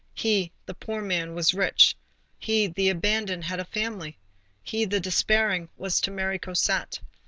[0.15, 1.95] He, the poor man, was rich;
[2.39, 4.17] he, the abandoned, had a family;
[4.63, 6.99] he, the despairing, was to marry Cosette.